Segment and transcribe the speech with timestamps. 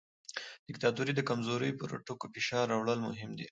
[0.03, 0.03] د
[0.67, 3.47] دیکتاتورۍ د کمزورۍ پر ټکو فشار راوړل مهم دي.